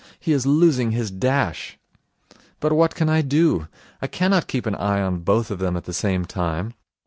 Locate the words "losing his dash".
0.47-1.77